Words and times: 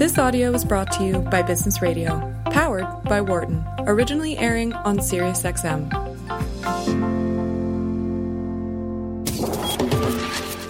This 0.00 0.16
audio 0.16 0.50
was 0.50 0.64
brought 0.64 0.90
to 0.92 1.04
you 1.04 1.18
by 1.18 1.42
Business 1.42 1.82
Radio, 1.82 2.34
powered 2.46 2.86
by 3.04 3.20
Wharton, 3.20 3.62
originally 3.80 4.38
airing 4.38 4.72
on 4.72 4.96
SiriusXM. 4.96 5.92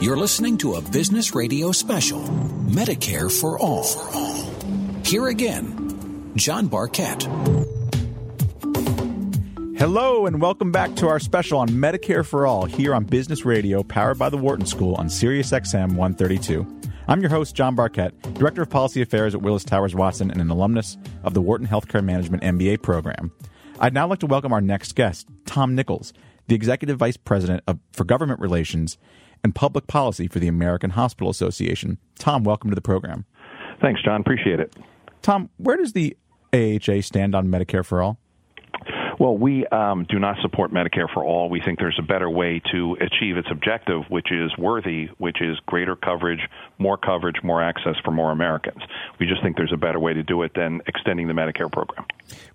You're 0.03 0.17
listening 0.17 0.59
to 0.59 0.75
a 0.75 0.81
Business 0.81 1.33
Radio 1.33 1.71
special, 1.71 2.23
Medicare 2.67 3.31
for 3.31 3.57
All. 3.57 3.85
Here 5.05 5.29
again, 5.29 6.33
John 6.35 6.67
Barkett. 6.67 7.23
Hello, 9.79 10.27
and 10.27 10.43
welcome 10.43 10.73
back 10.73 10.97
to 10.97 11.07
our 11.07 11.21
special 11.21 11.61
on 11.61 11.69
Medicare 11.69 12.27
for 12.27 12.49
All 12.49 12.65
here 12.65 12.97
on 12.97 13.05
Business 13.05 13.45
Radio, 13.45 13.85
powered 13.85 14.19
by 14.19 14.29
the 14.29 14.39
Wharton 14.39 14.67
School 14.67 14.97
on 14.97 15.07
SiriusXM 15.07 15.95
132. 15.95 16.80
I'm 17.11 17.21
your 17.21 17.31
host, 17.31 17.57
John 17.57 17.75
Barkett, 17.75 18.23
Director 18.35 18.63
of 18.63 18.71
Policy 18.71 19.03
Affairs 19.03 19.35
at 19.35 19.43
Willis 19.43 19.65
Towers 19.65 19.97
Watson 19.97 20.31
and 20.31 20.41
an 20.41 20.49
alumnus 20.49 20.97
of 21.25 21.35
the 21.35 21.43
Wharton 21.43 21.67
Healthcare 21.67 22.05
Management 22.05 22.45
MBA 22.45 22.83
program. 22.83 23.33
I'd 23.81 23.93
now 23.93 24.07
like 24.07 24.21
to 24.21 24.29
welcome 24.29 24.53
our 24.53 24.61
next 24.61 24.95
guest, 24.95 25.27
Tom 25.45 25.75
Nickels, 25.75 26.13
the 26.47 26.55
Executive 26.55 26.99
Vice 26.99 27.17
President 27.17 27.65
of, 27.67 27.81
for 27.93 28.05
Government 28.05 28.39
Relations 28.39 28.97
and 29.43 29.53
Public 29.53 29.89
Policy 29.89 30.29
for 30.29 30.39
the 30.39 30.47
American 30.47 30.91
Hospital 30.91 31.31
Association. 31.31 31.99
Tom, 32.21 32.45
welcome 32.45 32.71
to 32.71 32.77
the 32.77 32.81
program. 32.81 33.25
Thanks, 33.83 34.01
John. 34.05 34.21
Appreciate 34.21 34.61
it. 34.61 34.77
Tom, 35.21 35.51
where 35.57 35.79
does 35.79 35.95
the 35.95 36.17
AHA 36.55 37.01
stand 37.01 37.35
on 37.35 37.49
Medicare 37.49 37.85
for 37.85 38.03
All? 38.03 38.20
Well, 39.21 39.37
we 39.37 39.67
um, 39.67 40.07
do 40.09 40.19
not 40.19 40.39
support 40.41 40.73
Medicare 40.73 41.07
for 41.13 41.23
all. 41.23 41.51
We 41.51 41.61
think 41.61 41.79
there's 41.79 41.99
a 41.99 42.03
better 42.03 42.31
way 42.31 42.63
to 42.73 42.97
achieve 43.03 43.37
its 43.37 43.49
objective, 43.51 44.05
which 44.09 44.33
is 44.33 44.51
worthy, 44.57 45.11
which 45.19 45.43
is 45.43 45.59
greater 45.67 45.95
coverage, 45.95 46.41
more 46.79 46.97
coverage, 46.97 47.37
more 47.43 47.63
access 47.63 47.97
for 48.03 48.13
more 48.13 48.33
Americans. 48.33 48.81
We 49.19 49.27
just 49.27 49.43
think 49.43 49.59
there's 49.59 49.75
a 49.75 49.77
better 49.77 50.01
way 50.01 50.15
to 50.15 50.23
do 50.23 50.43
it 50.43 50.53
than 50.55 50.81
extending 50.87 51.29
the 51.29 51.35
Medicare 51.35 51.71
program. 51.71 52.07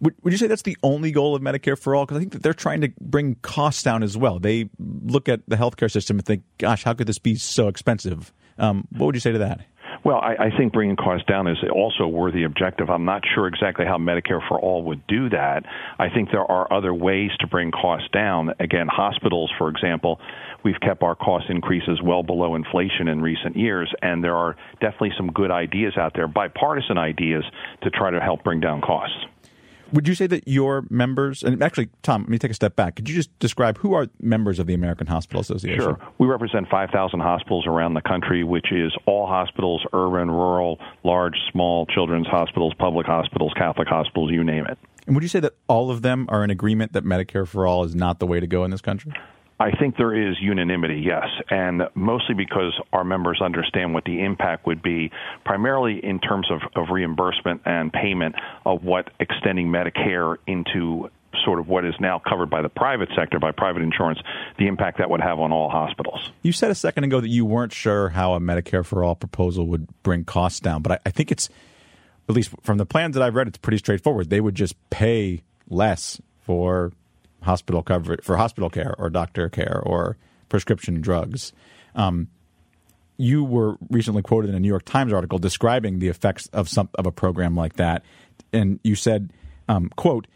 Would, 0.02 0.16
would 0.23 0.33
you 0.33 0.39
say 0.39 0.47
that's 0.47 0.63
the 0.63 0.75
only 0.81 1.11
goal 1.11 1.35
of 1.35 1.44
Medicare 1.44 1.77
for 1.77 1.94
all? 1.94 2.07
Because 2.07 2.17
I 2.17 2.19
think 2.22 2.33
that 2.33 2.41
they're 2.41 2.53
trying 2.53 2.81
to 2.81 2.91
bring 3.00 3.35
costs 3.44 3.83
down 3.83 4.02
as 4.02 4.17
well. 4.17 4.39
They 4.39 4.67
look 4.79 5.29
at 5.29 5.41
the 5.47 5.57
healthcare 5.57 5.91
system 5.91 6.17
and 6.17 6.25
think, 6.25 6.41
gosh, 6.57 6.83
how 6.83 6.95
could 6.95 7.05
this 7.05 7.19
be 7.19 7.35
so 7.35 7.67
expensive? 7.67 8.33
Um, 8.57 8.88
what 8.89 9.05
would 9.05 9.16
you 9.16 9.22
say 9.22 9.33
to 9.33 9.38
that? 9.38 9.61
Well, 10.05 10.17
I, 10.17 10.35
I 10.35 10.49
think 10.55 10.71
bringing 10.71 10.95
costs 10.95 11.25
down 11.27 11.47
is 11.47 11.57
also 11.73 12.03
a 12.03 12.07
worthy 12.07 12.43
objective. 12.43 12.91
I'm 12.91 13.05
not 13.05 13.23
sure 13.33 13.47
exactly 13.47 13.85
how 13.85 13.97
Medicare 13.97 14.39
for 14.47 14.59
All 14.59 14.83
would 14.83 15.05
do 15.07 15.29
that. 15.29 15.63
I 15.97 16.09
think 16.09 16.29
there 16.29 16.45
are 16.45 16.71
other 16.71 16.93
ways 16.93 17.31
to 17.39 17.47
bring 17.47 17.71
costs 17.71 18.07
down. 18.13 18.51
Again, 18.59 18.87
hospitals, 18.87 19.51
for 19.57 19.67
example, 19.67 20.19
we've 20.63 20.79
kept 20.79 21.01
our 21.01 21.15
cost 21.15 21.45
increases 21.49 22.03
well 22.03 22.21
below 22.21 22.53
inflation 22.53 23.07
in 23.07 23.19
recent 23.19 23.57
years, 23.57 23.91
and 24.03 24.23
there 24.23 24.35
are 24.35 24.55
definitely 24.79 25.13
some 25.17 25.31
good 25.31 25.49
ideas 25.49 25.97
out 25.97 26.13
there, 26.13 26.27
bipartisan 26.27 26.99
ideas, 26.99 27.43
to 27.81 27.89
try 27.89 28.11
to 28.11 28.19
help 28.19 28.43
bring 28.43 28.59
down 28.59 28.81
costs. 28.81 29.25
Would 29.94 30.08
you 30.08 30.16
say 30.16 30.28
that 30.28 30.47
your 30.47 30.86
members, 30.89 31.44
and 31.44 31.61
actually, 31.61 31.89
Tom, 32.02 32.22
let 32.23 32.30
me 32.30 32.38
take 32.38 32.52
a 32.52 32.55
step 32.55 32.75
back. 32.75 32.95
Could 32.95 33.08
you 33.08 33.16
just 33.16 33.38
describe 33.39 33.78
who 33.78 33.94
are 33.94 34.08
members 34.19 34.59
of 34.59 34.67
the 34.67 34.73
American 34.73 35.08
Hospital 35.08 35.41
Association? 35.41 35.81
Sure. 35.81 36.00
We 36.17 36.28
represent 36.28 36.67
5,000 36.69 37.19
hospitals 37.19 37.67
around 37.67 37.94
the 37.94 38.02
country, 38.02 38.44
which 38.44 38.72
is 38.72 38.95
all 39.06 39.28
hospitals, 39.28 39.86
urban, 39.94 40.30
rural, 40.31 40.80
large, 41.03 41.36
small, 41.52 41.86
children's 41.86 42.28
hospitals, 42.28 42.73
public 42.78 43.06
hospitals, 43.06 43.53
Catholic 43.56 43.88
hospitals, 43.88 44.31
you 44.31 44.44
name 44.44 44.66
it. 44.66 44.78
And 45.06 45.16
would 45.16 45.23
you 45.23 45.30
say 45.30 45.39
that 45.39 45.53
all 45.67 45.91
of 45.91 46.02
them 46.02 46.25
are 46.30 46.44
in 46.44 46.50
agreement 46.50 46.94
that 46.94 47.03
Medicare 47.03 47.47
for 47.47 47.67
all 47.67 47.83
is 47.83 47.94
not 47.94 48.19
the 48.19 48.25
way 48.25 48.39
to 48.39 48.47
go 48.47 48.63
in 48.63 48.72
this 48.72 48.81
country? 48.81 49.13
I 49.57 49.71
think 49.71 49.95
there 49.95 50.13
is 50.13 50.35
unanimity, 50.41 51.01
yes, 51.05 51.27
and 51.49 51.83
mostly 51.95 52.35
because 52.35 52.77
our 52.91 53.05
members 53.05 53.41
understand 53.41 53.93
what 53.93 54.03
the 54.03 54.21
impact 54.21 54.67
would 54.67 54.81
be, 54.81 55.11
primarily 55.45 56.03
in 56.03 56.19
terms 56.19 56.51
of, 56.51 56.59
of 56.75 56.89
reimbursement 56.91 57.61
and 57.65 57.91
payment 57.91 58.35
of 58.65 58.83
what 58.83 59.11
extending 59.19 59.67
Medicare 59.67 60.35
into 60.45 61.09
sort 61.45 61.59
of 61.59 61.67
what 61.67 61.85
is 61.85 61.93
now 61.99 62.19
covered 62.19 62.49
by 62.49 62.61
the 62.61 62.69
private 62.69 63.09
sector, 63.15 63.39
by 63.39 63.51
private 63.51 63.81
insurance, 63.81 64.19
the 64.57 64.67
impact 64.67 64.97
that 64.97 65.09
would 65.09 65.21
have 65.21 65.39
on 65.39 65.51
all 65.51 65.69
hospitals. 65.69 66.31
You 66.41 66.51
said 66.51 66.71
a 66.71 66.75
second 66.75 67.05
ago 67.05 67.21
that 67.21 67.29
you 67.29 67.45
weren't 67.45 67.73
sure 67.73 68.09
how 68.09 68.33
a 68.33 68.39
Medicare 68.39 68.85
for 68.85 69.03
all 69.03 69.15
proposal 69.15 69.67
would 69.67 69.88
bring 70.03 70.25
costs 70.25 70.59
down, 70.59 70.81
but 70.81 70.94
I, 70.94 70.99
I 71.05 71.11
think 71.11 71.31
it's, 71.31 71.49
at 72.27 72.35
least 72.35 72.51
from 72.63 72.77
the 72.77 72.85
plans 72.85 73.13
that 73.15 73.23
I've 73.23 73.35
read, 73.35 73.47
it's 73.47 73.57
pretty 73.57 73.77
straightforward. 73.77 74.29
They 74.29 74.41
would 74.41 74.55
just 74.55 74.75
pay 74.89 75.44
less 75.69 76.19
for 76.41 76.91
hospital 77.45 77.81
coverage 77.81 78.23
for 78.23 78.38
hospital 78.38 78.69
care 78.69 78.95
or 78.97 79.09
doctor 79.09 79.50
care 79.50 79.81
or 79.83 80.17
prescription 80.50 81.01
drugs. 81.01 81.53
Um, 81.95 82.28
you 83.17 83.44
were 83.44 83.78
recently 83.89 84.22
quoted 84.22 84.50
in 84.50 84.56
a 84.56 84.59
New 84.59 84.67
York 84.67 84.85
Times 84.85 85.13
article 85.13 85.39
describing 85.39 86.00
the 86.00 86.09
effects 86.09 86.47
of 86.47 86.67
some 86.67 86.89
of 86.95 87.06
a 87.06 87.11
program 87.11 87.56
like 87.56 87.73
that, 87.73 88.03
and 88.51 88.79
you 88.83 88.95
said, 88.95 89.31
um, 89.69 89.89
"quote 89.95 90.28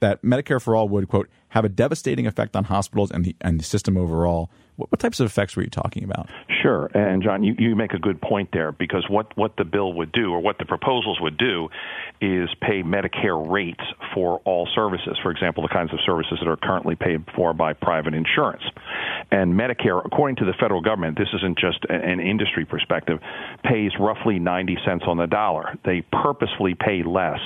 that 0.00 0.22
Medicare 0.22 0.60
for 0.60 0.76
all 0.76 0.88
would 0.88 1.08
quote 1.08 1.28
have 1.48 1.64
a 1.64 1.68
devastating 1.68 2.26
effect 2.26 2.54
on 2.54 2.64
hospitals 2.64 3.10
and 3.10 3.24
the 3.24 3.36
and 3.40 3.58
the 3.58 3.64
system 3.64 3.96
overall." 3.96 4.50
What, 4.76 4.92
what 4.92 5.00
types 5.00 5.20
of 5.20 5.26
effects 5.26 5.56
were 5.56 5.62
you 5.62 5.70
talking 5.70 6.04
about? 6.04 6.28
Sure, 6.62 6.90
and 6.94 7.22
John, 7.22 7.42
you, 7.42 7.54
you 7.58 7.74
make 7.74 7.92
a 7.92 7.98
good 7.98 8.20
point 8.20 8.50
there 8.52 8.72
because 8.72 9.06
what 9.08 9.34
what 9.36 9.56
the 9.56 9.64
bill 9.64 9.94
would 9.94 10.12
do 10.12 10.32
or 10.32 10.40
what 10.40 10.58
the 10.58 10.66
proposals 10.66 11.18
would 11.20 11.38
do 11.38 11.70
is 12.20 12.50
pay 12.60 12.82
Medicare 12.82 13.50
rates 13.50 13.84
for 14.16 14.40
all 14.46 14.66
services. 14.74 15.18
For 15.22 15.30
example, 15.30 15.62
the 15.62 15.68
kinds 15.68 15.92
of 15.92 15.98
services 16.06 16.38
that 16.40 16.48
are 16.48 16.56
currently 16.56 16.96
paid 16.96 17.22
for 17.36 17.52
by 17.52 17.74
private 17.74 18.14
insurance. 18.14 18.62
And 19.30 19.52
Medicare, 19.52 20.00
according 20.02 20.36
to 20.36 20.46
the 20.46 20.54
federal 20.58 20.80
government, 20.80 21.18
this 21.18 21.28
isn't 21.34 21.58
just 21.58 21.84
an 21.90 22.18
industry 22.20 22.64
perspective, 22.64 23.18
pays 23.62 23.92
roughly 24.00 24.38
90 24.38 24.78
cents 24.86 25.04
on 25.06 25.18
the 25.18 25.26
dollar. 25.26 25.76
They 25.84 26.00
purposefully 26.00 26.74
pay 26.74 27.02
less 27.02 27.40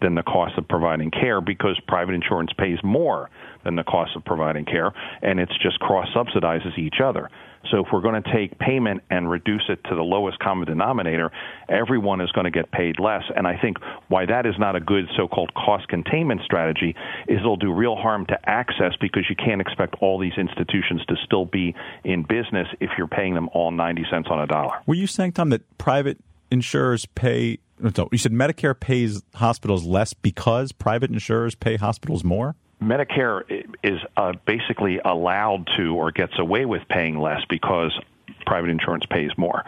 than 0.00 0.14
the 0.14 0.22
cost 0.22 0.56
of 0.58 0.68
providing 0.68 1.10
care 1.10 1.40
because 1.40 1.78
private 1.86 2.14
insurance 2.14 2.50
pays 2.56 2.78
more 2.82 3.30
than 3.64 3.76
the 3.76 3.84
cost 3.84 4.16
of 4.16 4.24
providing 4.24 4.64
care, 4.64 4.92
and 5.22 5.40
it's 5.40 5.56
just 5.62 5.78
cross 5.80 6.08
subsidizes 6.14 6.78
each 6.78 7.00
other. 7.04 7.28
So 7.70 7.84
if 7.84 7.88
we're 7.92 8.00
going 8.00 8.22
to 8.22 8.32
take 8.32 8.58
payment 8.58 9.02
and 9.10 9.28
reduce 9.28 9.64
it 9.68 9.82
to 9.84 9.94
the 9.94 10.02
lowest 10.02 10.38
common 10.38 10.66
denominator, 10.66 11.30
everyone 11.68 12.20
is 12.20 12.30
going 12.32 12.44
to 12.44 12.50
get 12.50 12.70
paid 12.70 12.98
less. 12.98 13.24
And 13.34 13.46
I 13.46 13.58
think 13.60 13.78
why 14.08 14.26
that 14.26 14.46
is 14.46 14.54
not 14.58 14.76
a 14.76 14.80
good 14.80 15.06
so-called 15.16 15.52
cost 15.54 15.88
containment 15.88 16.40
strategy 16.44 16.94
is 17.26 17.38
it'll 17.40 17.56
do 17.56 17.72
real 17.72 17.96
harm 17.96 18.26
to 18.26 18.38
access 18.48 18.92
because 19.00 19.24
you 19.28 19.36
can't 19.36 19.60
expect 19.60 19.96
all 20.00 20.18
these 20.18 20.38
institutions 20.38 21.04
to 21.08 21.16
still 21.24 21.44
be 21.44 21.74
in 22.04 22.22
business 22.22 22.68
if 22.80 22.90
you're 22.96 23.08
paying 23.08 23.34
them 23.34 23.48
all 23.52 23.70
90 23.70 24.04
cents 24.10 24.28
on 24.30 24.40
a 24.40 24.46
dollar. 24.46 24.74
Were 24.86 24.94
you 24.94 25.06
saying, 25.06 25.32
Tom, 25.32 25.50
that 25.50 25.78
private 25.78 26.18
insurers 26.50 27.06
pay 27.06 27.58
no, 27.80 28.08
you 28.12 28.18
said 28.18 28.32
Medicare 28.32 28.78
pays 28.78 29.22
hospitals 29.34 29.84
less 29.84 30.12
because 30.14 30.72
private 30.72 31.10
insurers 31.10 31.54
pay 31.54 31.76
hospitals 31.76 32.24
more? 32.24 32.54
Medicare 32.82 33.42
is 33.82 33.98
uh, 34.16 34.32
basically 34.46 35.00
allowed 35.04 35.68
to 35.76 35.96
or 35.96 36.12
gets 36.12 36.38
away 36.38 36.64
with 36.64 36.82
paying 36.88 37.18
less 37.18 37.40
because 37.48 37.98
private 38.46 38.70
insurance 38.70 39.04
pays 39.10 39.30
more. 39.36 39.64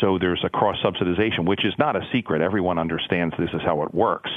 So 0.00 0.18
there's 0.18 0.42
a 0.44 0.48
cross 0.48 0.76
subsidization, 0.82 1.46
which 1.46 1.64
is 1.64 1.74
not 1.78 1.94
a 1.94 2.00
secret. 2.12 2.40
Everyone 2.40 2.78
understands 2.78 3.34
this 3.38 3.50
is 3.52 3.60
how 3.64 3.82
it 3.82 3.94
works 3.94 4.30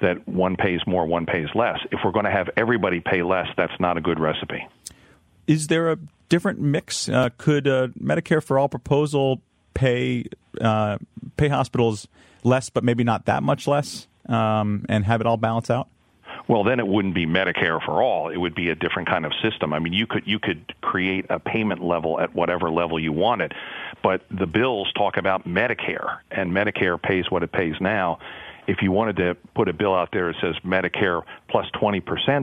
that 0.00 0.26
one 0.28 0.56
pays 0.56 0.80
more, 0.86 1.06
one 1.06 1.26
pays 1.26 1.48
less. 1.54 1.78
If 1.90 2.00
we're 2.04 2.12
going 2.12 2.24
to 2.24 2.30
have 2.30 2.50
everybody 2.56 3.00
pay 3.00 3.22
less, 3.22 3.46
that's 3.56 3.78
not 3.80 3.96
a 3.96 4.00
good 4.00 4.18
recipe. 4.18 4.66
Is 5.46 5.68
there 5.68 5.90
a 5.90 5.98
different 6.28 6.60
mix? 6.60 7.08
Uh, 7.08 7.30
could 7.38 7.66
a 7.66 7.88
Medicare 7.88 8.42
for 8.42 8.58
All 8.58 8.68
proposal 8.68 9.40
pay 9.74 10.24
uh, 10.60 10.98
pay 11.36 11.48
hospitals 11.48 12.08
less, 12.46 12.70
but 12.70 12.84
maybe 12.84 13.04
not 13.04 13.26
that 13.26 13.42
much 13.42 13.66
less, 13.66 14.06
um, 14.28 14.86
and 14.88 15.04
have 15.04 15.20
it 15.20 15.26
all 15.26 15.36
balance 15.36 15.70
out? 15.70 15.88
well 16.48 16.64
then 16.64 16.78
it 16.78 16.86
wouldn't 16.86 17.14
be 17.14 17.26
Medicare 17.26 17.84
for 17.84 18.02
all. 18.02 18.28
It 18.28 18.36
would 18.36 18.54
be 18.54 18.70
a 18.70 18.74
different 18.74 19.08
kind 19.08 19.26
of 19.26 19.32
system. 19.42 19.72
I 19.72 19.78
mean, 19.78 19.92
you 19.92 20.06
could 20.06 20.26
you 20.26 20.38
could 20.38 20.74
create 20.80 21.26
a 21.30 21.38
payment 21.38 21.82
level 21.82 22.20
at 22.20 22.34
whatever 22.34 22.70
level 22.70 22.98
you 22.98 23.12
wanted, 23.12 23.52
but 24.02 24.22
the 24.30 24.46
bills 24.46 24.92
talk 24.96 25.16
about 25.16 25.46
Medicare, 25.46 26.18
and 26.30 26.52
Medicare 26.52 27.00
pays 27.00 27.30
what 27.30 27.42
it 27.42 27.52
pays 27.52 27.74
now 27.80 28.18
if 28.66 28.82
you 28.82 28.92
wanted 28.92 29.16
to 29.16 29.36
put 29.54 29.68
a 29.68 29.72
bill 29.72 29.94
out 29.94 30.10
there 30.12 30.32
that 30.32 30.40
says 30.40 30.54
Medicare 30.64 31.22
plus 31.48 31.66
20% 31.74 32.02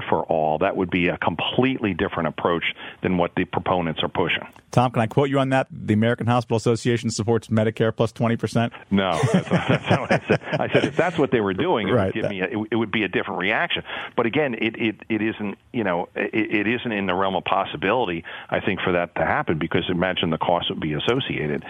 for 0.10 0.24
all, 0.24 0.60
that 0.60 0.76
would 0.76 0.90
be 0.90 1.08
a 1.08 1.18
completely 1.18 1.94
different 1.94 2.28
approach 2.28 2.64
than 3.02 3.18
what 3.18 3.32
the 3.36 3.46
proponents 3.46 4.02
are 4.04 4.10
pushing. 4.10 4.46
Tom, 4.72 4.92
can 4.92 5.02
I 5.02 5.08
quote 5.08 5.30
you 5.30 5.40
on 5.40 5.50
that? 5.50 5.68
The 5.72 5.94
American 5.94 6.26
Hospital 6.28 6.58
Association 6.58 7.12
supports 7.12 7.48
Medicare 7.48 7.96
plus 7.96 8.12
20%? 8.12 8.72
No, 8.90 9.20
that's, 9.32 9.50
that's 9.50 9.90
not 9.90 10.02
what 10.02 10.12
I 10.12 10.22
said. 10.28 10.42
I 10.60 10.74
said 10.74 10.86
if 10.86 10.96
that's 10.96 11.18
what 11.18 11.32
they 11.32 11.42
were 11.42 11.54
doing, 11.54 11.88
it, 11.88 11.92
right, 11.92 12.06
would, 12.08 12.22
give 12.22 12.30
me 12.30 12.42
a, 12.42 12.46
it, 12.46 12.68
it, 12.72 12.76
would 12.76 12.92
be 12.92 13.04
a 13.04 13.08
different 13.08 13.40
reaction. 13.40 13.84
But 14.16 14.26
again, 14.26 14.56
it, 14.56 14.76
it, 14.76 14.96
it 15.10 15.22
isn't, 15.22 15.58
you 15.72 15.84
know, 15.84 16.10
it, 16.16 16.34
it 16.34 16.68
isn't 16.68 16.92
in 16.92 17.06
the 17.06 17.14
realm 17.14 17.36
of 17.36 17.44
possibility, 17.44 18.24
I 18.50 18.62
think, 18.62 18.82
for 18.82 18.94
that 18.94 19.14
to 19.16 19.26
happen 19.26 19.60
because 19.60 19.84
imagine 19.90 20.32
the 20.32 20.38
cost 20.38 20.70
would 20.70 20.80
be 20.80 20.94
associated 20.94 21.64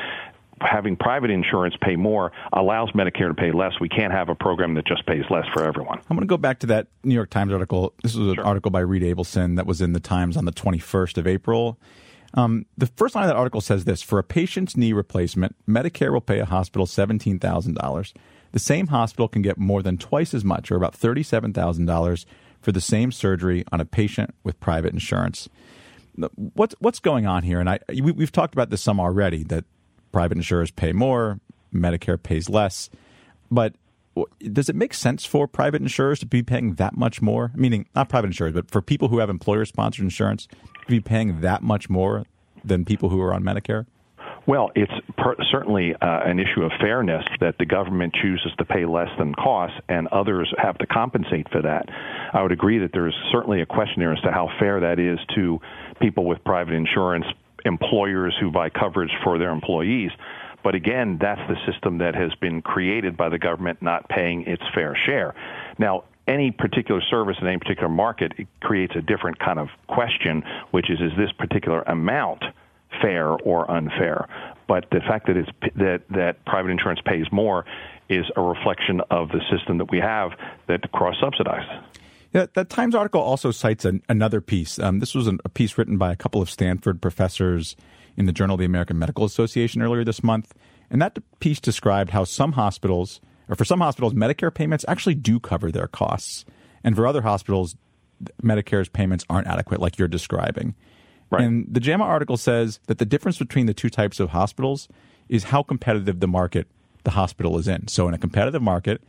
having 0.64 0.96
private 0.96 1.30
insurance 1.30 1.76
pay 1.82 1.96
more 1.96 2.32
allows 2.52 2.92
Medicare 2.92 3.28
to 3.28 3.34
pay 3.34 3.52
less. 3.52 3.74
We 3.80 3.90
can't 3.90 4.14
have 4.14 4.30
a 4.30 4.36
program 4.36 4.76
that 4.76 4.86
just 4.86 5.06
pays 5.06 5.24
less 5.30 5.46
for 5.54 5.64
everyone. 5.64 6.00
I'm 6.10 6.16
going 6.16 6.22
to 6.22 6.26
go 6.28 6.38
back 6.38 6.60
to 6.60 6.68
that 6.68 6.88
New 7.04 7.14
York 7.14 7.30
Times 7.30 7.54
article. 7.54 7.94
This 8.04 8.16
was 8.16 8.30
an 8.30 8.36
sure. 8.36 8.46
article 8.46 8.72
by 8.72 8.80
Reed 8.80 9.04
Abelson 9.04 9.56
that 9.58 9.66
was 9.66 9.82
in 9.82 9.94
the 9.94 10.00
Times 10.00 10.38
on 10.38 10.46
the 10.46 10.52
21st 10.52 11.18
of 11.18 11.28
April. 11.28 11.78
Um, 12.36 12.66
the 12.78 12.88
first 12.88 13.16
line 13.16 13.26
of 13.26 13.30
that 13.30 13.36
article 13.36 13.62
says 13.62 13.86
this 13.86 14.02
For 14.02 14.20
a 14.20 14.24
patient's 14.24 14.76
knee 14.76 14.94
replacement, 14.94 15.56
Medicare 15.68 16.12
will 16.12 16.22
pay 16.22 16.40
a 16.40 16.46
hospital 16.46 16.86
$17,000. 16.86 18.14
The 18.52 18.60
same 18.60 18.88
hospital 18.88 19.28
can 19.28 19.42
get 19.42 19.58
more 19.58 19.82
than 19.82 19.98
twice 19.98 20.34
as 20.34 20.44
much, 20.44 20.72
or 20.72 20.76
about 20.76 20.98
$37,000, 20.98 22.26
for 22.62 22.72
the 22.72 22.82
same 22.82 23.12
surgery 23.12 23.64
on 23.72 23.82
a 23.82 23.86
patient 23.86 24.34
with 24.44 24.60
private 24.60 24.94
insurance. 24.94 25.50
What's, 26.36 26.76
what's 26.80 27.00
going 27.00 27.26
on 27.26 27.44
here? 27.44 27.60
And 27.60 27.70
I, 27.70 27.80
we, 27.90 28.12
we've 28.12 28.32
talked 28.32 28.54
about 28.54 28.70
this 28.70 28.82
some 28.82 29.00
already 29.00 29.44
that 29.46 29.66
private 30.14 30.38
insurers 30.38 30.72
pay 30.72 30.94
more, 30.94 31.42
Medicare 31.74 32.22
pays 32.22 32.50
less. 32.50 32.90
But 33.52 33.76
does 34.40 34.70
it 34.70 34.76
make 34.76 34.94
sense 34.94 35.26
for 35.26 35.48
private 35.48 35.82
insurers 35.82 36.20
to 36.20 36.26
be 36.26 36.44
paying 36.44 36.76
that 36.76 36.96
much 36.96 37.22
more? 37.22 37.52
Meaning, 37.56 37.88
not 37.96 38.08
private 38.08 38.28
insurers, 38.28 38.54
but 38.54 38.72
for 38.72 38.82
people 38.82 39.10
who 39.10 39.20
have 39.20 39.30
employer 39.30 39.66
sponsored 39.66 40.04
insurance, 40.04 40.48
to 40.48 40.88
be 40.88 41.02
paying 41.02 41.42
that 41.42 41.62
much 41.62 41.90
more 41.90 42.24
than 42.64 42.86
people 42.86 43.10
who 43.10 43.20
are 43.20 43.34
on 43.34 43.44
Medicare? 43.44 43.86
Well, 44.46 44.72
it's 44.76 44.92
per- 45.18 45.38
certainly 45.52 45.94
uh, 45.96 46.20
an 46.26 46.38
issue 46.38 46.64
of 46.64 46.72
fairness 46.80 47.24
that 47.40 47.56
the 47.60 47.66
government 47.66 48.14
chooses 48.22 48.52
to 48.58 48.66
pay 48.66 48.86
less 48.86 49.08
than 49.18 49.34
costs 49.34 49.78
and 49.88 50.08
others 50.10 50.54
have 50.58 50.78
to 50.80 50.86
compensate 50.86 51.48
for 51.50 51.62
that. 51.62 51.88
I 52.34 52.42
would 52.42 52.52
agree 52.52 52.80
that 52.80 52.92
there's 52.92 53.16
certainly 53.32 53.62
a 53.62 53.66
question 53.66 54.00
there 54.00 54.12
as 54.12 54.20
to 54.22 54.32
how 54.32 54.50
fair 54.60 54.82
that 54.82 55.00
is 55.00 55.18
to 55.36 55.60
people 56.02 56.26
with 56.26 56.44
private 56.44 56.74
insurance, 56.74 57.26
employers 57.66 58.36
who 58.40 58.52
buy 58.52 58.70
coverage 58.70 59.12
for 59.24 59.38
their 59.38 59.52
employees. 59.52 60.12
But 60.64 60.76
again, 60.76 61.18
that's 61.20 61.42
the 61.50 61.58
system 61.72 61.98
that 61.98 62.16
has 62.16 62.34
been 62.36 62.62
created 62.62 63.18
by 63.18 63.30
the 63.30 63.38
government 63.38 63.82
not 63.82 64.08
paying 64.08 64.44
its 64.44 64.64
fair 64.74 64.98
share. 65.06 65.36
Now, 65.78 66.06
any 66.28 66.52
particular 66.52 67.02
service 67.02 67.36
in 67.42 67.48
any 67.48 67.58
particular 67.58 67.90
market 67.90 68.32
creates 68.62 68.96
a 68.96 69.02
different 69.02 69.40
kind 69.40 69.60
of 69.60 69.68
question, 69.88 70.44
which 70.72 70.90
is, 70.90 71.00
is 71.02 71.12
this 71.18 71.32
particular 71.34 71.82
amount 71.82 72.44
fair 73.02 73.30
or 73.30 73.70
unfair? 73.70 74.28
But 74.68 74.90
the 74.92 75.02
fact 75.02 75.28
that 75.28 75.36
it's 75.36 75.50
that 75.76 76.04
that 76.12 76.46
private 76.46 76.70
insurance 76.70 77.02
pays 77.06 77.26
more 77.32 77.66
is 78.08 78.26
a 78.38 78.42
reflection 78.42 79.02
of 79.10 79.30
the 79.30 79.42
system 79.52 79.78
that 79.80 79.92
we 79.92 80.00
have 80.00 80.32
that 80.68 80.90
cross 80.94 81.16
subsidizes. 81.22 81.84
Yeah, 82.34 82.48
that 82.56 82.70
Times 82.70 82.96
article 82.96 83.22
also 83.22 83.52
cites 83.52 83.86
an, 83.86 84.02
another 84.10 84.42
piece. 84.42 84.80
Um, 84.80 85.00
this 85.00 85.14
was 85.14 85.28
an, 85.28 85.40
a 85.46 85.50
piece 85.50 85.78
written 85.78 85.98
by 85.98 86.12
a 86.12 86.16
couple 86.16 86.42
of 86.42 86.50
Stanford 86.50 87.00
professors 87.02 87.76
in 88.18 88.26
the 88.26 88.32
Journal 88.32 88.56
of 88.56 88.60
the 88.60 88.66
American 88.66 88.98
Medical 88.98 89.24
Association 89.24 89.82
earlier 89.82 90.04
this 90.04 90.24
month. 90.24 90.54
And 90.90 91.02
that 91.02 91.18
piece 91.40 91.60
described 91.60 92.10
how 92.10 92.24
some 92.24 92.54
hospitals, 92.54 93.22
or 93.48 93.56
for 93.56 93.66
some 93.66 93.80
hospitals, 93.82 94.14
Medicare 94.14 94.54
payments 94.54 94.84
actually 94.88 95.16
do 95.16 95.40
cover 95.40 95.72
their 95.72 95.88
costs. 95.88 96.44
And 96.84 96.96
for 96.96 97.06
other 97.06 97.22
hospitals, 97.22 97.76
Medicare's 98.42 98.90
payments 98.90 99.26
aren't 99.30 99.48
adequate, 99.48 99.80
like 99.80 100.00
you're 100.00 100.08
describing. 100.08 100.76
Right. 101.30 101.44
And 101.44 101.68
the 101.72 101.80
JAMA 101.80 102.04
article 102.04 102.38
says 102.38 102.80
that 102.88 102.98
the 102.98 103.06
difference 103.06 103.38
between 103.38 103.66
the 103.68 103.74
two 103.74 103.90
types 103.90 104.20
of 104.20 104.30
hospitals 104.30 104.88
is 105.30 105.46
how 105.46 105.64
competitive 105.64 106.20
the 106.20 106.28
market 106.28 106.68
the 107.04 107.12
hospital 107.12 107.58
is 107.58 107.68
in. 107.68 107.88
So, 107.88 108.08
in 108.08 108.14
a 108.14 108.18
competitive 108.18 108.62
market 108.62 109.02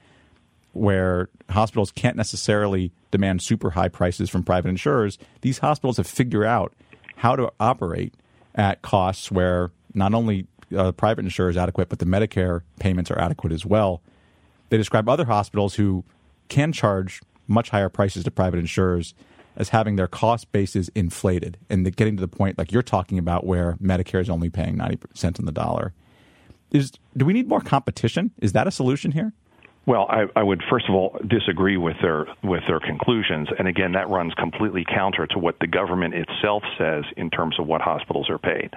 where 0.76 1.28
hospitals 1.50 1.90
can't 1.92 2.16
necessarily 2.16 2.92
demand 3.10 3.42
super 3.42 3.70
high 3.70 3.88
prices 3.88 4.30
from 4.30 4.42
private 4.42 4.68
insurers, 4.68 5.18
these 5.40 5.58
hospitals 5.58 5.96
have 5.96 6.06
figured 6.06 6.46
out 6.46 6.72
how 7.16 7.36
to 7.36 7.52
operate 7.60 8.14
at 8.54 8.82
costs 8.82 9.30
where 9.30 9.70
not 9.94 10.14
only 10.14 10.46
uh, 10.76 10.92
private 10.92 11.24
insurer 11.24 11.50
is 11.50 11.56
adequate, 11.56 11.88
but 11.88 11.98
the 11.98 12.04
Medicare 12.04 12.62
payments 12.78 13.10
are 13.10 13.18
adequate 13.18 13.52
as 13.52 13.64
well. 13.64 14.02
They 14.70 14.76
describe 14.76 15.08
other 15.08 15.24
hospitals 15.24 15.74
who 15.74 16.04
can 16.48 16.72
charge 16.72 17.20
much 17.46 17.70
higher 17.70 17.88
prices 17.88 18.24
to 18.24 18.30
private 18.30 18.58
insurers 18.58 19.14
as 19.56 19.68
having 19.68 19.96
their 19.96 20.08
cost 20.08 20.50
bases 20.52 20.90
inflated 20.94 21.56
and 21.70 21.84
getting 21.96 22.16
to 22.16 22.20
the 22.20 22.28
point 22.28 22.58
like 22.58 22.72
you're 22.72 22.82
talking 22.82 23.18
about 23.18 23.46
where 23.46 23.74
Medicare 23.74 24.20
is 24.20 24.28
only 24.28 24.50
paying 24.50 24.76
90 24.76 24.98
cents 25.14 25.38
on 25.38 25.46
the 25.46 25.52
dollar. 25.52 25.92
Is 26.72 26.90
do 27.16 27.24
we 27.24 27.32
need 27.32 27.48
more 27.48 27.60
competition? 27.60 28.32
Is 28.40 28.52
that 28.52 28.66
a 28.66 28.70
solution 28.70 29.12
here? 29.12 29.32
Well, 29.86 30.06
I, 30.08 30.24
I, 30.34 30.42
would 30.42 30.62
first 30.70 30.86
of 30.88 30.94
all 30.94 31.18
disagree 31.28 31.76
with 31.76 31.96
their 32.00 32.26
with 32.42 32.62
their 32.66 32.80
conclusions, 32.80 33.48
and 33.58 33.68
again, 33.68 33.92
that 33.92 34.08
runs 34.08 34.32
completely 34.34 34.82
counter 34.82 35.26
to 35.26 35.38
what 35.38 35.56
the 35.60 35.66
government 35.66 36.14
itself 36.14 36.62
says 36.78 37.04
in 37.18 37.28
terms 37.28 37.56
of 37.58 37.66
what 37.66 37.82
hospitals 37.82 38.30
are 38.30 38.38
paid. 38.38 38.70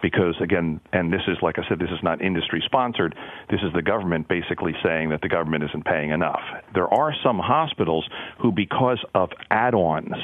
Because 0.00 0.36
again, 0.40 0.80
and 0.92 1.12
this 1.12 1.22
is 1.26 1.38
like 1.42 1.58
I 1.58 1.68
said, 1.68 1.80
this 1.80 1.90
is 1.90 2.02
not 2.04 2.22
industry 2.22 2.62
sponsored. 2.64 3.16
This 3.50 3.60
is 3.64 3.72
the 3.74 3.82
government 3.82 4.28
basically 4.28 4.74
saying 4.84 5.08
that 5.08 5.22
the 5.22 5.28
government 5.28 5.64
isn't 5.64 5.84
paying 5.86 6.10
enough. 6.10 6.42
There 6.72 6.92
are 6.92 7.12
some 7.24 7.40
hospitals 7.40 8.08
who, 8.38 8.52
because 8.52 9.04
of 9.12 9.30
add-ons 9.50 10.14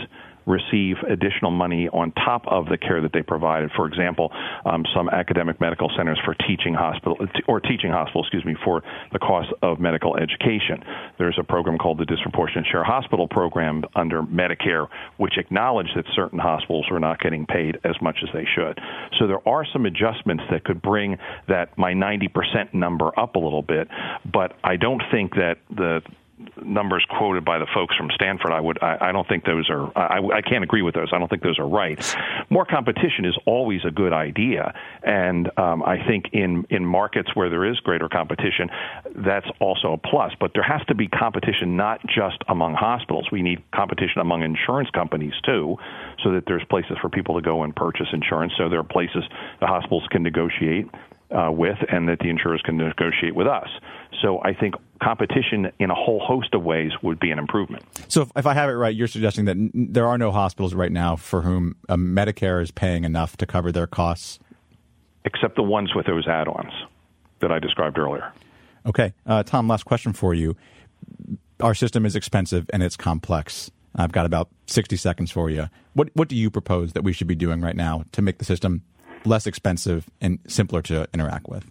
receive 0.46 0.96
additional 1.08 1.50
money 1.50 1.88
on 1.88 2.12
top 2.12 2.46
of 2.46 2.66
the 2.66 2.78
care 2.78 3.00
that 3.00 3.12
they 3.12 3.22
provided. 3.22 3.70
For 3.76 3.86
example, 3.86 4.32
um, 4.64 4.84
some 4.94 5.08
academic 5.08 5.60
medical 5.60 5.90
centers 5.96 6.18
for 6.24 6.34
teaching 6.34 6.74
hospital 6.74 7.16
or 7.46 7.60
teaching 7.60 7.90
hospital, 7.90 8.22
excuse 8.22 8.44
me, 8.44 8.56
for 8.64 8.82
the 9.12 9.18
cost 9.18 9.48
of 9.62 9.80
medical 9.80 10.16
education. 10.16 10.82
There's 11.18 11.38
a 11.38 11.44
program 11.44 11.78
called 11.78 11.98
the 11.98 12.04
Disproportionate 12.04 12.66
Share 12.70 12.84
Hospital 12.84 13.28
Program 13.28 13.84
under 13.94 14.22
Medicare, 14.22 14.88
which 15.16 15.38
acknowledged 15.38 15.90
that 15.96 16.04
certain 16.14 16.38
hospitals 16.38 16.86
were 16.90 17.00
not 17.00 17.20
getting 17.20 17.46
paid 17.46 17.78
as 17.84 17.94
much 18.00 18.18
as 18.22 18.28
they 18.32 18.46
should. 18.54 18.78
So 19.18 19.26
there 19.26 19.46
are 19.48 19.64
some 19.72 19.86
adjustments 19.86 20.44
that 20.50 20.64
could 20.64 20.82
bring 20.82 21.18
that 21.48 21.76
my 21.76 21.92
90% 21.92 22.74
number 22.74 23.18
up 23.18 23.36
a 23.36 23.38
little 23.38 23.62
bit, 23.62 23.88
but 24.30 24.56
I 24.64 24.76
don't 24.76 25.02
think 25.10 25.34
that 25.34 25.58
the 25.70 26.02
numbers 26.62 27.04
quoted 27.08 27.44
by 27.44 27.58
the 27.58 27.66
folks 27.74 27.96
from 27.96 28.10
Stanford, 28.14 28.52
I 28.52 28.60
would 28.60 28.82
I, 28.82 28.98
I 29.00 29.12
don't 29.12 29.26
think 29.28 29.44
those 29.44 29.68
are 29.70 29.96
I, 29.96 30.20
I 30.34 30.40
can't 30.42 30.64
agree 30.64 30.82
with 30.82 30.94
those. 30.94 31.08
I 31.12 31.18
don't 31.18 31.28
think 31.28 31.42
those 31.42 31.58
are 31.58 31.68
right. 31.68 32.16
More 32.50 32.64
competition 32.64 33.24
is 33.24 33.36
always 33.46 33.80
a 33.84 33.90
good 33.90 34.12
idea, 34.12 34.74
and 35.02 35.50
um, 35.58 35.82
I 35.82 36.04
think 36.06 36.26
in 36.32 36.66
in 36.70 36.84
markets 36.84 37.34
where 37.34 37.48
there 37.48 37.64
is 37.64 37.78
greater 37.80 38.08
competition, 38.08 38.70
that's 39.16 39.46
also 39.60 39.92
a 39.92 39.98
plus. 39.98 40.32
But 40.38 40.52
there 40.54 40.62
has 40.62 40.84
to 40.88 40.94
be 40.94 41.08
competition 41.08 41.76
not 41.76 42.00
just 42.06 42.38
among 42.48 42.74
hospitals. 42.74 43.28
We 43.30 43.42
need 43.42 43.62
competition 43.72 44.20
among 44.20 44.42
insurance 44.42 44.90
companies 44.90 45.34
too, 45.44 45.76
so 46.22 46.32
that 46.32 46.44
there's 46.46 46.64
places 46.70 46.96
for 47.00 47.08
people 47.08 47.34
to 47.36 47.42
go 47.42 47.62
and 47.62 47.74
purchase 47.74 48.08
insurance. 48.12 48.52
So 48.58 48.68
there 48.68 48.80
are 48.80 48.84
places 48.84 49.24
the 49.60 49.66
hospitals 49.66 50.06
can 50.10 50.22
negotiate 50.22 50.86
uh, 51.30 51.50
with, 51.52 51.78
and 51.90 52.08
that 52.08 52.18
the 52.18 52.28
insurers 52.28 52.60
can 52.64 52.76
negotiate 52.76 53.34
with 53.34 53.46
us. 53.46 53.68
So 54.22 54.40
I 54.42 54.52
think 54.52 54.74
competition 55.02 55.70
in 55.78 55.90
a 55.90 55.94
whole 55.94 56.20
host 56.20 56.54
of 56.54 56.62
ways 56.62 56.92
would 57.02 57.18
be 57.18 57.30
an 57.30 57.38
improvement. 57.38 57.84
So 58.08 58.22
if, 58.22 58.32
if 58.36 58.46
I 58.46 58.54
have 58.54 58.68
it 58.68 58.74
right, 58.74 58.94
you're 58.94 59.08
suggesting 59.08 59.44
that 59.46 59.56
n- 59.56 59.70
there 59.72 60.06
are 60.06 60.18
no 60.18 60.30
hospitals 60.30 60.74
right 60.74 60.92
now 60.92 61.16
for 61.16 61.42
whom 61.42 61.76
uh, 61.88 61.96
Medicare 61.96 62.62
is 62.62 62.70
paying 62.70 63.04
enough 63.04 63.36
to 63.38 63.46
cover 63.46 63.72
their 63.72 63.86
costs, 63.86 64.38
except 65.24 65.56
the 65.56 65.62
ones 65.62 65.94
with 65.94 66.06
those 66.06 66.26
add-ons 66.26 66.72
that 67.40 67.50
I 67.50 67.58
described 67.58 67.98
earlier. 67.98 68.32
Okay, 68.86 69.12
uh, 69.26 69.42
Tom. 69.42 69.68
Last 69.68 69.84
question 69.84 70.12
for 70.12 70.34
you. 70.34 70.56
Our 71.60 71.74
system 71.74 72.06
is 72.06 72.16
expensive 72.16 72.68
and 72.72 72.82
it's 72.82 72.96
complex. 72.96 73.70
I've 73.94 74.12
got 74.12 74.24
about 74.24 74.48
60 74.66 74.96
seconds 74.96 75.30
for 75.30 75.50
you. 75.50 75.68
What 75.94 76.10
what 76.14 76.28
do 76.28 76.36
you 76.36 76.50
propose 76.50 76.92
that 76.92 77.02
we 77.02 77.12
should 77.12 77.26
be 77.26 77.34
doing 77.34 77.60
right 77.60 77.76
now 77.76 78.04
to 78.12 78.22
make 78.22 78.38
the 78.38 78.44
system 78.44 78.82
less 79.24 79.46
expensive 79.46 80.08
and 80.20 80.38
simpler 80.46 80.82
to 80.82 81.08
interact 81.12 81.48
with? 81.48 81.64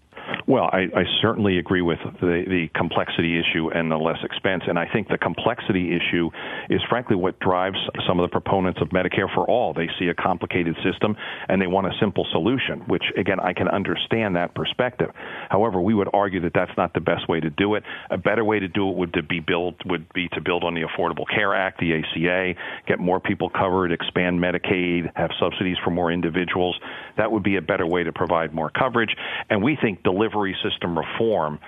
Well, 0.49 0.67
I, 0.73 0.89
I 0.97 1.03
certainly 1.21 1.59
agree 1.59 1.83
with 1.83 1.99
the, 2.21 2.43
the 2.47 2.69
complexity 2.73 3.39
issue 3.39 3.69
and 3.69 3.91
the 3.91 3.97
less 3.97 4.17
expense. 4.23 4.63
And 4.65 4.79
I 4.79 4.91
think 4.91 5.07
the 5.07 5.19
complexity 5.19 5.95
issue 5.95 6.31
is 6.71 6.81
frankly 6.89 7.15
what 7.15 7.39
drives 7.39 7.77
some 8.07 8.19
of 8.19 8.27
the 8.27 8.31
proponents 8.31 8.79
of 8.81 8.89
Medicare 8.89 9.31
for 9.31 9.47
all. 9.47 9.75
They 9.75 9.89
see 9.99 10.07
a 10.07 10.15
complicated 10.15 10.75
system 10.83 11.15
and 11.47 11.61
they 11.61 11.67
want 11.67 11.85
a 11.85 11.91
simple 11.99 12.25
solution, 12.31 12.79
which 12.87 13.03
again, 13.15 13.39
I 13.39 13.53
can 13.53 13.67
understand 13.67 14.37
that 14.37 14.55
perspective. 14.55 15.11
However, 15.51 15.79
we 15.79 15.93
would 15.93 16.09
argue 16.13 16.41
that 16.41 16.53
that's 16.55 16.75
not 16.75 16.95
the 16.95 16.99
best 16.99 17.29
way 17.29 17.39
to 17.39 17.51
do 17.51 17.75
it. 17.75 17.83
A 18.09 18.17
better 18.17 18.43
way 18.43 18.57
to 18.57 18.67
do 18.67 18.89
it 18.89 18.95
would 18.95 19.27
be 19.29 19.41
build 19.41 19.75
would 19.85 20.11
be 20.13 20.29
to 20.29 20.41
build 20.41 20.63
on 20.63 20.73
the 20.73 20.81
Affordable 20.81 21.25
Care 21.29 21.53
Act, 21.53 21.79
the 21.79 21.93
ACA, 21.93 22.59
get 22.87 22.97
more 22.97 23.19
people 23.19 23.51
covered, 23.51 23.91
expand 23.91 24.39
Medicaid, 24.39 25.11
have 25.15 25.29
subsidies 25.39 25.77
for 25.83 25.91
more 25.91 26.11
individuals. 26.11 26.79
That 27.19 27.31
would 27.31 27.43
be 27.43 27.57
a 27.57 27.61
better 27.61 27.85
way 27.85 28.03
to 28.03 28.11
provide 28.11 28.53
more 28.53 28.69
coverage. 28.69 29.15
And 29.49 29.61
we 29.61 29.77
think 29.79 30.03
delivery 30.03 30.55
system 30.63 30.97
reform, 30.97 31.59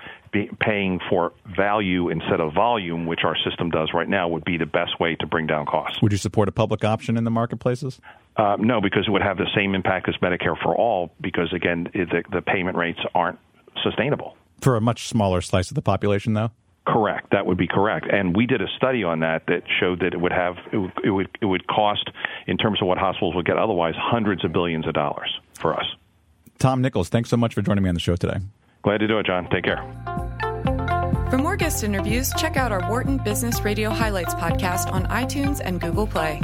paying 0.60 0.98
for 1.10 1.32
value 1.56 2.08
instead 2.08 2.40
of 2.40 2.54
volume, 2.54 3.04
which 3.06 3.20
our 3.22 3.36
system 3.44 3.70
does 3.70 3.90
right 3.92 4.08
now, 4.08 4.28
would 4.28 4.44
be 4.44 4.56
the 4.56 4.66
best 4.66 4.98
way 4.98 5.14
to 5.20 5.26
bring 5.26 5.46
down 5.46 5.66
costs. 5.66 6.00
Would 6.00 6.10
you 6.10 6.18
support 6.18 6.48
a 6.48 6.52
public 6.52 6.84
option 6.84 7.18
in 7.18 7.24
the 7.24 7.30
marketplaces? 7.30 8.00
Uh, 8.34 8.56
no, 8.58 8.80
because 8.80 9.04
it 9.06 9.10
would 9.10 9.20
have 9.22 9.36
the 9.36 9.50
same 9.54 9.74
impact 9.74 10.08
as 10.08 10.14
Medicare 10.22 10.56
for 10.62 10.74
all, 10.74 11.12
because 11.20 11.52
again, 11.52 11.86
the, 11.92 12.22
the 12.32 12.40
payment 12.40 12.78
rates 12.78 13.00
aren't 13.14 13.38
sustainable. 13.82 14.36
For 14.62 14.76
a 14.76 14.80
much 14.80 15.06
smaller 15.06 15.42
slice 15.42 15.70
of 15.70 15.74
the 15.74 15.82
population, 15.82 16.32
though? 16.32 16.50
Correct. 16.86 17.30
That 17.30 17.46
would 17.46 17.58
be 17.58 17.68
correct. 17.68 18.06
And 18.12 18.36
we 18.36 18.46
did 18.46 18.60
a 18.60 18.66
study 18.76 19.04
on 19.04 19.20
that 19.20 19.46
that 19.46 19.62
showed 19.80 20.00
that 20.00 20.14
it 20.14 20.20
would 20.20 20.32
have 20.32 20.56
it 20.72 20.78
would 20.78 20.92
it 21.04 21.10
would, 21.10 21.28
it 21.40 21.46
would 21.46 21.66
cost 21.68 22.10
in 22.46 22.56
terms 22.56 22.82
of 22.82 22.88
what 22.88 22.98
hospitals 22.98 23.36
would 23.36 23.46
get 23.46 23.56
otherwise 23.56 23.94
hundreds 23.96 24.44
of 24.44 24.52
billions 24.52 24.86
of 24.88 24.94
dollars 24.94 25.30
for 25.54 25.78
us. 25.78 25.86
Tom 26.58 26.82
Nickels, 26.82 27.08
thanks 27.08 27.30
so 27.30 27.36
much 27.36 27.54
for 27.54 27.62
joining 27.62 27.84
me 27.84 27.88
on 27.88 27.94
the 27.94 28.00
show 28.00 28.16
today. 28.16 28.38
Glad 28.82 28.98
to 28.98 29.06
do 29.06 29.18
it, 29.18 29.26
John. 29.26 29.48
Take 29.50 29.64
care. 29.64 29.82
For 31.30 31.38
more 31.38 31.56
guest 31.56 31.82
interviews, 31.82 32.32
check 32.36 32.56
out 32.56 32.72
our 32.72 32.88
Wharton 32.90 33.16
Business 33.18 33.62
Radio 33.62 33.90
Highlights 33.90 34.34
podcast 34.34 34.92
on 34.92 35.06
iTunes 35.06 35.60
and 35.64 35.80
Google 35.80 36.06
Play. 36.06 36.40